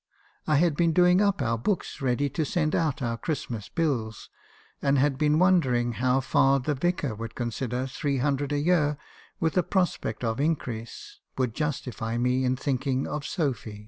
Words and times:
I 0.47 0.55
had 0.55 0.75
been 0.75 0.93
doing 0.93 1.21
up 1.21 1.43
our 1.43 1.59
books 1.59 2.01
ready 2.01 2.27
to 2.31 2.43
send 2.43 2.73
out 2.75 3.03
our 3.03 3.19
Christmas 3.19 3.69
bills, 3.69 4.31
and 4.81 4.97
had 4.97 5.15
been 5.19 5.37
wondering 5.37 5.91
how 5.91 6.21
far 6.21 6.59
the 6.59 6.73
Vicar 6.73 7.13
would 7.13 7.35
consider 7.35 7.85
three 7.85 8.17
hundred 8.17 8.51
a 8.51 8.57
year, 8.57 8.97
with 9.39 9.55
a 9.59 9.61
prospect 9.61 10.23
of 10.23 10.39
increase, 10.41 11.19
would 11.37 11.53
justify 11.53 12.17
me 12.17 12.45
in 12.45 12.55
thinking 12.55 13.05
of 13.05 13.27
Sophy. 13.27 13.79